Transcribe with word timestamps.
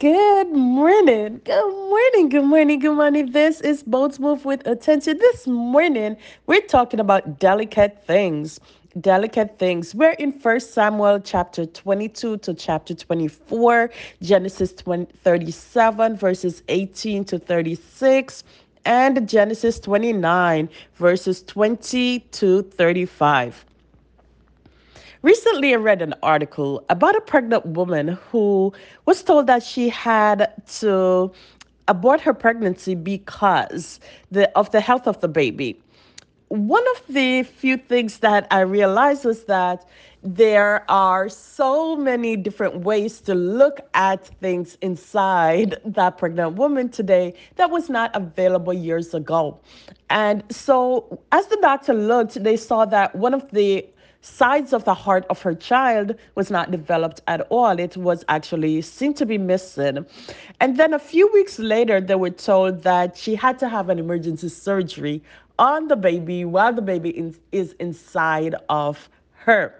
Good 0.00 0.52
morning. 0.52 1.40
Good 1.44 1.72
morning. 1.72 2.28
Good 2.28 2.44
morning. 2.44 2.78
Good 2.78 2.94
morning. 2.94 3.32
This 3.32 3.60
is 3.60 3.82
Boats 3.82 4.20
Move 4.20 4.44
with 4.44 4.64
Attention. 4.64 5.18
This 5.18 5.48
morning, 5.48 6.16
we're 6.46 6.60
talking 6.60 7.00
about 7.00 7.40
delicate 7.40 8.06
things. 8.06 8.60
Delicate 9.00 9.58
things. 9.58 9.96
We're 9.96 10.12
in 10.12 10.38
First 10.38 10.72
Samuel 10.72 11.18
chapter 11.18 11.66
22 11.66 12.36
to 12.36 12.54
chapter 12.54 12.94
24, 12.94 13.90
Genesis 14.22 14.72
20, 14.72 15.12
37, 15.24 16.16
verses 16.16 16.62
18 16.68 17.24
to 17.24 17.40
36, 17.40 18.44
and 18.84 19.28
Genesis 19.28 19.80
29, 19.80 20.68
verses 20.94 21.42
20 21.42 22.20
to 22.20 22.62
35. 22.62 23.64
Recently, 25.22 25.72
I 25.74 25.76
read 25.76 26.00
an 26.00 26.14
article 26.22 26.84
about 26.88 27.16
a 27.16 27.20
pregnant 27.20 27.66
woman 27.66 28.08
who 28.30 28.72
was 29.04 29.24
told 29.24 29.48
that 29.48 29.64
she 29.64 29.88
had 29.88 30.52
to 30.78 31.32
abort 31.88 32.20
her 32.20 32.32
pregnancy 32.32 32.94
because 32.94 33.98
the, 34.30 34.48
of 34.56 34.70
the 34.70 34.80
health 34.80 35.08
of 35.08 35.20
the 35.20 35.26
baby. 35.26 35.80
One 36.48 36.84
of 36.96 37.02
the 37.08 37.42
few 37.42 37.76
things 37.76 38.18
that 38.18 38.46
I 38.52 38.60
realized 38.60 39.24
was 39.24 39.44
that 39.44 39.86
there 40.22 40.88
are 40.88 41.28
so 41.28 41.96
many 41.96 42.36
different 42.36 42.76
ways 42.80 43.20
to 43.22 43.34
look 43.34 43.80
at 43.94 44.26
things 44.40 44.78
inside 44.82 45.76
that 45.84 46.16
pregnant 46.16 46.54
woman 46.54 46.90
today 46.90 47.34
that 47.56 47.70
was 47.70 47.90
not 47.90 48.14
available 48.14 48.72
years 48.72 49.14
ago. 49.14 49.58
And 50.10 50.44
so, 50.48 51.20
as 51.32 51.46
the 51.48 51.58
doctor 51.60 51.92
looked, 51.92 52.42
they 52.42 52.56
saw 52.56 52.84
that 52.86 53.14
one 53.16 53.34
of 53.34 53.50
the 53.50 53.86
sides 54.20 54.72
of 54.72 54.84
the 54.84 54.94
heart 54.94 55.24
of 55.30 55.40
her 55.42 55.54
child 55.54 56.14
was 56.34 56.50
not 56.50 56.70
developed 56.70 57.20
at 57.26 57.40
all. 57.50 57.78
It 57.78 57.96
was 57.96 58.24
actually 58.28 58.82
seemed 58.82 59.16
to 59.16 59.26
be 59.26 59.38
missing. 59.38 60.06
And 60.60 60.76
then 60.76 60.92
a 60.92 60.98
few 60.98 61.30
weeks 61.32 61.58
later, 61.58 62.00
they 62.00 62.14
were 62.14 62.30
told 62.30 62.82
that 62.82 63.16
she 63.16 63.34
had 63.34 63.58
to 63.60 63.68
have 63.68 63.88
an 63.88 63.98
emergency 63.98 64.48
surgery 64.48 65.22
on 65.58 65.88
the 65.88 65.96
baby 65.96 66.44
while 66.44 66.72
the 66.72 66.82
baby 66.82 67.10
in, 67.10 67.34
is 67.52 67.72
inside 67.80 68.54
of 68.68 69.08
her. 69.32 69.74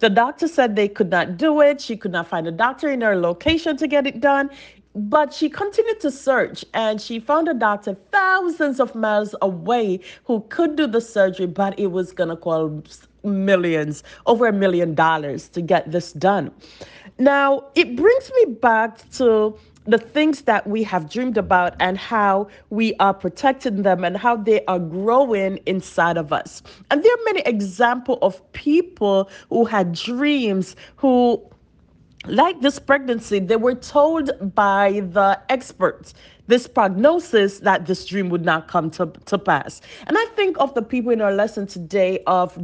The 0.00 0.10
doctor 0.10 0.48
said 0.48 0.76
they 0.76 0.88
could 0.88 1.10
not 1.10 1.36
do 1.36 1.60
it. 1.60 1.80
She 1.80 1.96
could 1.96 2.12
not 2.12 2.28
find 2.28 2.46
a 2.46 2.52
doctor 2.52 2.88
in 2.88 3.00
her 3.00 3.16
location 3.16 3.76
to 3.76 3.86
get 3.86 4.06
it 4.06 4.20
done. 4.20 4.50
But 4.94 5.32
she 5.32 5.48
continued 5.48 6.00
to 6.00 6.10
search 6.10 6.64
and 6.74 7.00
she 7.00 7.20
found 7.20 7.48
a 7.48 7.54
doctor 7.54 7.96
thousands 8.10 8.80
of 8.80 8.94
miles 8.96 9.36
away 9.40 10.00
who 10.24 10.40
could 10.48 10.74
do 10.74 10.88
the 10.88 11.00
surgery, 11.00 11.46
but 11.46 11.78
it 11.78 11.88
was 11.88 12.12
going 12.12 12.30
to 12.30 12.36
cost 12.36 13.06
millions, 13.24 14.02
over 14.26 14.46
a 14.46 14.52
million 14.52 14.94
dollars 14.94 15.48
to 15.50 15.60
get 15.60 15.90
this 15.90 16.12
done. 16.12 16.50
Now, 17.18 17.64
it 17.74 17.96
brings 17.96 18.30
me 18.36 18.54
back 18.54 19.10
to 19.12 19.56
the 19.86 19.98
things 19.98 20.42
that 20.42 20.66
we 20.66 20.82
have 20.82 21.10
dreamed 21.10 21.36
about 21.36 21.74
and 21.80 21.98
how 21.98 22.48
we 22.70 22.94
are 22.96 23.14
protecting 23.14 23.82
them 23.82 24.04
and 24.04 24.16
how 24.16 24.36
they 24.36 24.64
are 24.66 24.78
growing 24.78 25.58
inside 25.66 26.16
of 26.16 26.32
us. 26.32 26.62
And 26.90 27.02
there 27.02 27.12
are 27.12 27.24
many 27.24 27.40
examples 27.40 28.18
of 28.22 28.52
people 28.52 29.30
who 29.48 29.64
had 29.64 29.92
dreams 29.92 30.76
who 30.96 31.42
like 32.26 32.60
this 32.60 32.78
pregnancy, 32.78 33.38
they 33.38 33.56
were 33.56 33.74
told 33.74 34.30
by 34.54 35.00
the 35.00 35.40
experts 35.48 36.12
this 36.48 36.66
prognosis 36.66 37.60
that 37.60 37.86
this 37.86 38.04
dream 38.04 38.28
would 38.28 38.44
not 38.44 38.68
come 38.68 38.90
to, 38.90 39.06
to 39.24 39.38
pass. 39.38 39.80
And 40.06 40.18
I 40.18 40.26
think 40.36 40.58
of 40.58 40.74
the 40.74 40.82
people 40.82 41.12
in 41.12 41.22
our 41.22 41.32
lesson 41.32 41.66
today 41.66 42.22
of 42.26 42.58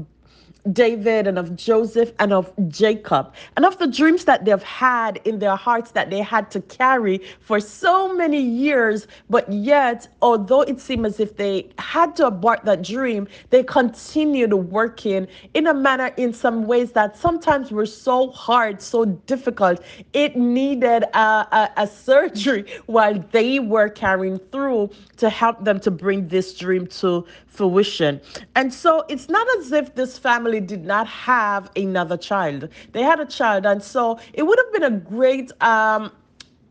David 0.72 1.27
and 1.27 1.39
of 1.39 1.56
Joseph 1.56 2.12
and 2.19 2.33
of 2.33 2.53
Jacob 2.69 3.33
and 3.56 3.64
of 3.64 3.78
the 3.78 3.86
dreams 3.86 4.25
that 4.25 4.45
they've 4.45 4.62
had 4.62 5.20
in 5.25 5.39
their 5.39 5.56
hearts 5.56 5.92
that 5.92 6.11
they 6.11 6.20
had 6.20 6.50
to 6.50 6.61
carry 6.62 7.20
for 7.41 7.61
so 7.61 8.12
many 8.12 8.41
years. 8.41 9.06
But 9.31 9.50
yet, 9.53 10.09
although 10.22 10.62
it 10.62 10.81
seemed 10.81 11.06
as 11.06 11.20
if 11.20 11.37
they 11.37 11.69
had 11.78 12.17
to 12.17 12.27
abort 12.27 12.64
that 12.64 12.83
dream, 12.83 13.28
they 13.50 13.62
continued 13.62 14.53
working 14.54 15.27
in 15.54 15.66
a 15.66 15.75
manner, 15.75 16.12
in 16.16 16.32
some 16.32 16.66
ways 16.66 16.93
that 16.93 17.16
sometimes 17.16 17.71
were 17.71 17.87
so 17.87 18.31
hard, 18.31 18.83
so 18.83 19.04
difficult. 19.04 19.83
It 20.12 20.37
needed 20.37 21.04
a, 21.15 21.19
a, 21.19 21.71
a 21.77 21.87
surgery 21.87 22.66
while 22.87 23.19
they 23.33 23.59
were 23.59 23.88
carrying 23.88 24.38
through 24.38 24.91
to 25.19 25.31
help 25.31 25.65
them 25.65 25.81
to 25.81 25.91
bring 25.91 26.28
this 26.28 26.54
dream 26.56 26.87
to 26.87 27.27
fruition. 27.47 28.21
And 28.54 28.72
so 28.72 29.04
it's 29.09 29.28
not 29.28 29.47
as 29.59 29.72
if 29.72 29.94
this 29.94 30.19
family 30.19 30.56
did 30.61 30.84
not 30.84 31.06
have 31.06 31.71
another 31.77 32.17
child. 32.17 32.69
They 32.93 33.03
had 33.03 33.21
a 33.21 33.27
child. 33.27 33.67
And 33.67 33.83
so 33.83 34.19
it 34.33 34.43
would 34.43 34.59
have 34.59 34.72
been 34.72 34.84
a 34.84 34.99
great 34.99 35.53
um, 35.62 36.12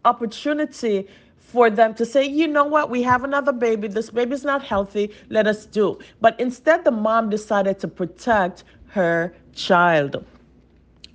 opportunity 0.04 1.08
for 1.38 1.70
them 1.70 1.94
to 1.96 2.06
say, 2.06 2.26
you 2.26 2.48
know 2.48 2.66
what, 2.66 2.90
we 2.90 3.02
have 3.04 3.24
another 3.24 3.54
baby. 3.54 3.88
This 3.88 4.10
baby's 4.10 4.44
not 4.44 4.64
healthy. 4.64 5.14
Let 5.30 5.48
us 5.48 5.66
do. 5.66 6.00
But 6.20 6.40
instead, 6.40 6.84
the 6.84 6.92
mom 6.92 7.30
decided 7.30 7.80
to 7.80 7.88
protect 7.88 8.64
her 8.88 9.34
child. 9.54 10.26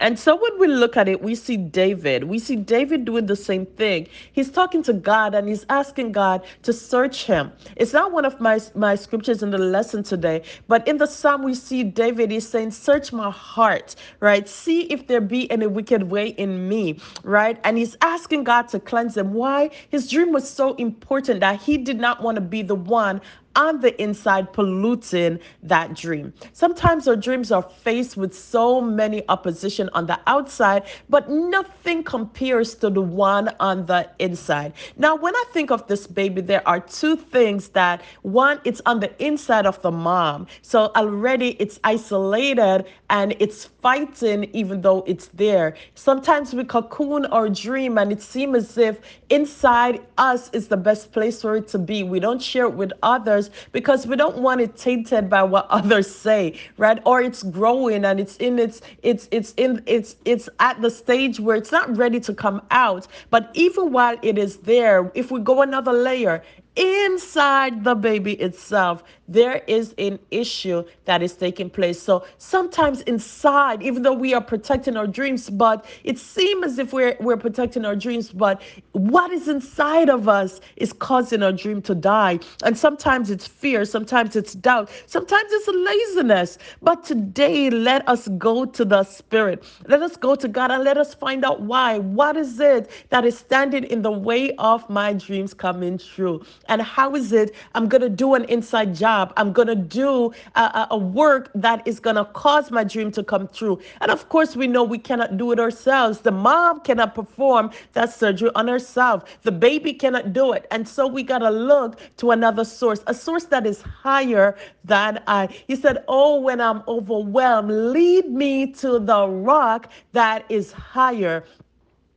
And 0.00 0.18
so 0.18 0.36
when 0.36 0.58
we 0.60 0.68
look 0.68 0.96
at 0.96 1.08
it, 1.08 1.22
we 1.22 1.36
see 1.36 1.56
David. 1.58 2.24
We 2.24 2.40
see 2.40 2.56
David 2.56 3.06
doing 3.06 3.26
the 3.26 3.36
same 3.36 3.66
thing. 3.66 4.08
He's 4.32 4.50
talking 4.50 4.82
to 4.84 4.94
God 4.94 5.34
and 5.34 5.48
he's 5.48 5.66
asking 5.70 6.12
God 6.12 6.44
to 6.64 6.72
search 6.74 7.24
him. 7.26 7.52
It's 7.76 7.94
not 7.94 8.12
one 8.12 8.26
of 8.26 8.40
my, 8.40 8.60
my 8.74 8.96
scriptures 8.96 9.42
in 9.42 9.50
the 9.50 9.58
lesson 9.58 10.02
today, 10.04 10.42
but 10.68 10.86
in 10.88 10.98
the 10.98 11.06
psalm, 11.06 11.44
we 11.44 11.54
see 11.54 11.84
David 11.84 12.32
is 12.32 12.48
saying, 12.48 12.72
Search 12.72 13.12
my 13.12 13.30
heart, 13.30 13.96
right? 14.20 14.48
See 14.48 14.82
if 14.84 15.06
there 15.08 15.20
be 15.22 15.50
any 15.50 15.68
wicked 15.68 16.04
way 16.04 16.28
in 16.30 16.68
me, 16.68 16.98
right? 17.24 17.60
And 17.64 17.78
he's 17.78 17.96
asking 18.02 18.44
God 18.44 18.68
to 18.70 18.80
cleanse 18.80 19.16
him. 19.16 19.34
Why? 19.34 19.70
His 19.90 20.10
dream 20.10 20.32
was 20.32 20.48
so 20.50 20.74
important 20.74 21.40
that 21.40 21.62
he 21.62 21.78
did 21.78 22.00
not 22.00 22.22
want 22.22 22.36
to 22.36 22.42
be 22.42 22.62
the 22.62 22.74
one 22.76 23.20
on 23.56 23.80
the 23.80 24.00
inside 24.00 24.52
polluting 24.52 25.38
that 25.62 25.94
dream. 25.94 26.32
Sometimes 26.52 27.08
our 27.08 27.16
dreams 27.16 27.50
are 27.50 27.62
faced 27.62 28.16
with 28.16 28.34
so 28.34 28.80
many 28.80 29.22
opposition 29.28 29.90
on 29.92 30.06
the 30.06 30.18
outside, 30.26 30.84
but 31.08 31.28
nothing 31.28 32.02
compares 32.04 32.74
to 32.76 32.90
the 32.90 33.02
one 33.02 33.50
on 33.60 33.86
the 33.86 34.08
inside. 34.18 34.72
Now, 34.96 35.16
when 35.16 35.34
I 35.34 35.44
think 35.52 35.70
of 35.70 35.86
this 35.88 36.06
baby, 36.06 36.40
there 36.40 36.66
are 36.68 36.80
two 36.80 37.16
things 37.16 37.68
that 37.70 38.02
one, 38.22 38.60
it's 38.64 38.80
on 38.86 39.00
the 39.00 39.10
inside 39.24 39.66
of 39.66 39.80
the 39.82 39.90
mom. 39.90 40.46
So 40.62 40.92
already 40.96 41.56
it's 41.58 41.80
isolated 41.84 42.84
and 43.08 43.34
it's 43.40 43.64
fighting 43.64 44.50
even 44.52 44.82
though 44.82 45.02
it's 45.06 45.28
there. 45.28 45.74
Sometimes 45.94 46.54
we 46.54 46.64
cocoon 46.64 47.26
our 47.26 47.48
dream 47.48 47.98
and 47.98 48.12
it 48.12 48.22
seems 48.22 48.56
as 48.56 48.78
if 48.78 48.98
inside 49.30 50.02
us 50.18 50.50
is 50.50 50.68
the 50.68 50.76
best 50.76 51.12
place 51.12 51.40
for 51.42 51.56
it 51.56 51.68
to 51.68 51.78
be. 51.78 52.02
We 52.02 52.20
don't 52.20 52.42
share 52.42 52.64
it 52.64 52.74
with 52.74 52.92
others 53.02 53.39
because 53.72 54.06
we 54.06 54.16
don't 54.16 54.38
want 54.38 54.60
it 54.60 54.76
tainted 54.76 55.30
by 55.30 55.42
what 55.42 55.66
others 55.70 56.10
say, 56.12 56.58
right? 56.76 57.00
Or 57.06 57.20
it's 57.20 57.42
growing 57.42 58.04
and 58.04 58.20
it's 58.20 58.36
in 58.36 58.58
its 58.58 58.80
it's 59.02 59.28
it's 59.30 59.54
in 59.56 59.82
it's 59.86 60.16
it's 60.24 60.48
at 60.58 60.80
the 60.82 60.90
stage 60.90 61.40
where 61.40 61.56
it's 61.56 61.72
not 61.72 61.96
ready 61.96 62.20
to 62.20 62.34
come 62.34 62.60
out. 62.70 63.06
But 63.30 63.50
even 63.54 63.92
while 63.92 64.16
it 64.22 64.36
is 64.38 64.58
there, 64.58 65.10
if 65.14 65.30
we 65.30 65.40
go 65.40 65.62
another 65.62 65.92
layer, 65.92 66.42
inside 66.76 67.84
the 67.84 67.94
baby 67.94 68.34
itself, 68.34 69.02
there 69.28 69.62
is 69.66 69.94
an 69.98 70.18
issue 70.30 70.84
that 71.04 71.22
is 71.22 71.34
taking 71.34 71.70
place. 71.70 72.00
So 72.02 72.24
sometimes 72.38 73.02
inside, 73.02 73.82
even 73.82 74.02
though 74.02 74.12
we 74.12 74.34
are 74.34 74.40
protecting 74.40 74.96
our 74.96 75.06
dreams, 75.06 75.50
but 75.50 75.84
it 76.04 76.18
seems 76.18 76.64
as 76.64 76.78
if 76.78 76.92
we're, 76.92 77.16
we're 77.20 77.36
protecting 77.36 77.84
our 77.84 77.94
dreams, 77.96 78.30
but 78.30 78.62
what 78.92 79.30
is 79.30 79.48
inside 79.48 80.08
of 80.08 80.28
us 80.28 80.60
is 80.76 80.92
causing 80.92 81.42
our 81.42 81.52
dream 81.52 81.80
to 81.82 81.94
die. 81.94 82.40
And 82.64 82.76
sometimes 82.76 83.30
it's 83.30 83.46
fear, 83.46 83.84
sometimes 83.84 84.34
it's 84.36 84.54
doubt, 84.54 84.90
sometimes 85.06 85.50
it's 85.52 85.68
laziness. 85.68 86.58
But 86.82 87.04
today, 87.04 87.70
let 87.70 88.08
us 88.08 88.28
go 88.38 88.64
to 88.64 88.84
the 88.84 89.04
Spirit. 89.04 89.64
Let 89.86 90.02
us 90.02 90.16
go 90.16 90.34
to 90.34 90.48
God 90.48 90.70
and 90.70 90.84
let 90.84 90.98
us 90.98 91.14
find 91.14 91.44
out 91.44 91.62
why. 91.62 91.98
What 91.98 92.36
is 92.36 92.58
it 92.60 92.90
that 93.10 93.24
is 93.24 93.38
standing 93.38 93.84
in 93.84 94.02
the 94.02 94.10
way 94.10 94.52
of 94.56 94.88
my 94.90 95.12
dreams 95.12 95.54
coming 95.54 95.98
true? 95.98 96.42
And 96.70 96.80
how 96.80 97.14
is 97.16 97.32
it 97.32 97.54
I'm 97.74 97.88
going 97.88 98.00
to 98.00 98.08
do 98.08 98.34
an 98.34 98.44
inside 98.44 98.94
job? 98.94 99.32
I'm 99.36 99.52
going 99.52 99.68
to 99.68 99.74
do 99.74 100.32
a, 100.54 100.86
a 100.92 100.96
work 100.96 101.50
that 101.56 101.86
is 101.86 101.98
going 102.00 102.16
to 102.16 102.24
cause 102.24 102.70
my 102.70 102.84
dream 102.84 103.10
to 103.12 103.24
come 103.24 103.48
true. 103.48 103.80
And 104.00 104.10
of 104.10 104.28
course, 104.28 104.56
we 104.56 104.68
know 104.68 104.84
we 104.84 104.98
cannot 104.98 105.36
do 105.36 105.50
it 105.52 105.58
ourselves. 105.58 106.20
The 106.20 106.30
mom 106.30 106.80
cannot 106.80 107.14
perform 107.14 107.72
that 107.92 108.12
surgery 108.12 108.50
on 108.54 108.68
herself, 108.68 109.24
the 109.42 109.52
baby 109.52 109.92
cannot 109.92 110.32
do 110.32 110.52
it. 110.52 110.66
And 110.70 110.88
so 110.88 111.06
we 111.06 111.22
got 111.24 111.38
to 111.38 111.50
look 111.50 112.00
to 112.18 112.30
another 112.30 112.64
source, 112.64 113.00
a 113.08 113.14
source 113.14 113.44
that 113.46 113.66
is 113.66 113.82
higher 113.82 114.56
than 114.84 115.20
I. 115.26 115.48
He 115.66 115.74
said, 115.74 116.04
Oh, 116.08 116.40
when 116.40 116.60
I'm 116.60 116.82
overwhelmed, 116.86 117.70
lead 117.70 118.30
me 118.30 118.68
to 118.74 119.00
the 119.00 119.26
rock 119.28 119.90
that 120.12 120.44
is 120.48 120.72
higher 120.72 121.44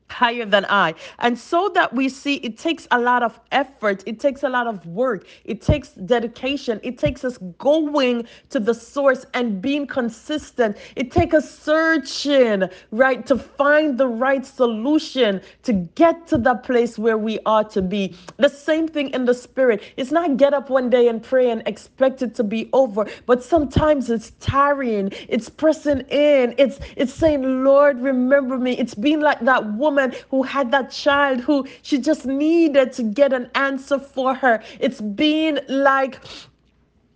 higher 0.10 0.46
than 0.46 0.66
I. 0.70 0.94
And 1.20 1.38
so 1.38 1.70
that 1.74 1.94
we 1.94 2.10
see 2.10 2.36
it 2.36 2.58
takes 2.58 2.88
a 2.92 3.00
lot 3.00 3.24
of 3.24 3.40
effort, 3.52 4.04
it 4.06 4.20
takes 4.20 4.44
a 4.44 4.50
lot 4.50 4.68
of 4.68 4.86
work, 4.86 5.26
it 5.46 5.62
takes 5.62 5.90
dedication, 5.90 6.80
it 6.84 6.98
takes 6.98 7.24
us 7.26 7.38
going 7.58 8.28
to 8.50 8.60
the 8.60 8.74
source 8.74 9.26
and 9.34 9.62
being 9.62 9.88
consistent. 9.88 10.78
It 10.96 11.12
takes 11.12 11.34
us 11.36 11.50
searching, 11.50 12.64
right, 12.92 13.26
to 13.26 13.38
find 13.38 13.98
the 13.98 14.08
right 14.08 14.46
solution 14.46 15.42
to 15.64 15.74
get 15.74 16.28
to 16.28 16.38
the 16.38 16.56
place 16.56 17.00
where 17.00 17.18
we 17.18 17.40
are 17.46 17.64
to 17.66 17.82
be. 17.82 18.16
The 18.38 18.50
same 18.50 18.88
thing 18.88 19.10
in 19.12 19.26
the 19.26 19.34
spirit. 19.34 19.82
It's 19.98 20.12
not 20.12 20.38
get 20.38 20.54
up 20.54 20.70
one 20.70 20.90
day 20.90 21.08
and 21.08 21.22
pray 21.22 21.50
and 21.52 21.64
expect 21.66 22.22
it 22.22 22.36
to 22.36 22.44
be 22.44 22.70
over, 22.74 23.08
but 23.26 23.44
sometimes 23.44 24.10
it's 24.10 24.32
tarrying, 24.40 25.12
it's 25.28 25.50
pressing 25.50 26.02
in, 26.10 26.56
it's 26.58 26.80
it's 26.96 27.14
saying, 27.14 27.64
Lord, 27.64 28.00
remember 28.02 28.58
me. 28.58 28.78
It's 28.78 28.94
being 28.96 29.22
like 29.22 29.40
that 29.42 29.74
woman 29.74 30.03
who 30.30 30.44
had 30.44 30.72
that 30.72 30.92
child 30.92 31.40
who 31.42 31.68
she 31.82 31.98
just 31.98 32.26
needed 32.26 32.94
to 32.94 33.04
get 33.04 33.34
an 33.34 33.50
answer 33.56 34.00
for 34.00 34.34
her. 34.36 34.62
It's 34.80 35.02
being 35.02 35.60
like 35.68 36.20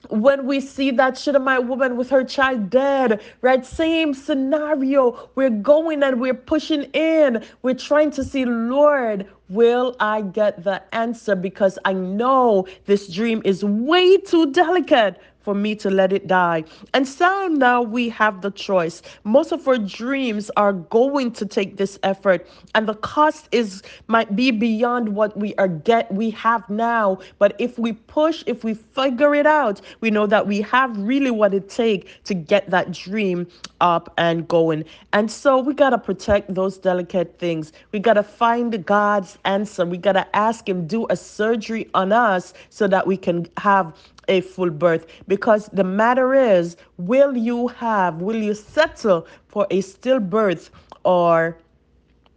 when 0.10 0.46
we 0.46 0.62
see 0.62 0.92
that 0.92 1.18
Shunammite 1.18 1.66
woman 1.66 1.98
with 1.98 2.10
her 2.10 2.24
child 2.24 2.70
dead, 2.70 3.22
right? 3.42 3.66
Same 3.66 4.14
scenario. 4.14 5.30
We're 5.36 5.50
going 5.50 6.04
and 6.04 6.22
we're 6.22 6.34
pushing 6.34 6.84
in. 6.94 7.44
We're 7.62 7.74
trying 7.74 8.12
to 8.12 8.24
see, 8.24 8.46
Lord, 8.46 9.28
will 9.50 9.96
I 10.00 10.22
get 10.22 10.64
the 10.64 10.82
answer? 10.94 11.36
Because 11.36 11.80
I 11.86 11.94
know 11.94 12.68
this 12.86 13.08
dream 13.08 13.42
is 13.46 13.64
way 13.64 14.18
too 14.18 14.52
delicate 14.52 15.20
for 15.48 15.56
me 15.56 15.74
to 15.74 15.90
let 15.90 16.12
it 16.12 16.28
die. 16.28 16.62
And 16.94 17.08
so 17.08 17.48
now 17.48 17.82
we 17.82 18.10
have 18.10 18.42
the 18.42 18.52
choice. 18.52 19.02
Most 19.24 19.54
of 19.54 19.66
our 19.66 19.78
dreams 19.78 20.52
are 20.58 20.74
going 20.74 21.32
to 21.32 21.46
take 21.46 21.78
this 21.78 21.98
effort, 22.04 22.46
and 22.76 22.86
the 22.86 22.96
cost 22.96 23.48
is 23.54 23.82
might 24.08 24.36
be 24.36 24.52
beyond 24.52 25.16
what 25.16 25.38
we 25.38 25.56
are 25.56 25.70
get 25.70 26.14
we 26.14 26.32
have 26.32 26.70
now. 26.70 27.20
But 27.40 27.56
if 27.60 27.80
we 27.80 27.94
push, 27.94 28.44
if 28.46 28.66
we 28.66 28.74
figure 28.74 29.34
it 29.34 29.46
out, 29.46 29.80
we 30.02 30.12
know 30.12 30.28
that 30.28 30.48
we 30.48 30.60
have 30.64 30.98
really 30.98 31.32
what 31.32 31.54
it 31.54 31.70
takes 31.70 32.12
to 32.26 32.34
get 32.34 32.70
that 32.72 32.92
dream 32.92 33.48
up 33.80 34.14
and 34.18 34.46
going. 34.50 34.84
And 35.14 35.32
so 35.32 35.60
we 35.60 35.74
gotta 35.74 35.98
protect 35.98 36.54
those 36.54 36.78
delicate 36.78 37.40
things. 37.40 37.72
We 37.94 38.00
gotta 38.00 38.24
find 38.24 38.86
God's 38.86 39.37
answer. 39.46 39.86
We 39.86 39.98
gotta 39.98 40.28
ask 40.36 40.68
Him 40.68 40.88
do 40.88 41.08
a 41.10 41.16
surgery 41.16 41.90
on 41.94 42.12
us 42.12 42.54
so 42.70 42.88
that 42.88 43.06
we 43.08 43.18
can 43.18 43.48
have 43.58 43.94
a 44.28 44.42
full 44.42 44.70
birth. 44.70 45.08
Because 45.28 45.70
the 45.74 45.84
matter 45.84 46.34
is 46.34 46.78
will 46.98 47.36
you 47.38 47.68
have 47.70 48.22
will 48.22 48.36
you 48.36 48.54
settle 48.54 49.28
for 49.48 49.68
a 49.72 49.82
stillbirth 49.82 50.70
or 51.04 51.58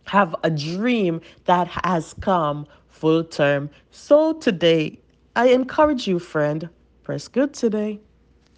have 0.07 0.35
a 0.43 0.51
dream 0.51 1.21
that 1.45 1.69
has 1.85 2.15
come 2.21 2.67
full 2.89 3.25
term? 3.25 3.71
So 3.91 4.33
today 4.35 4.99
i 5.37 5.49
encourage 5.49 6.09
you 6.09 6.19
friend 6.19 6.69
press 7.05 7.29
good 7.29 7.55
today 7.55 8.01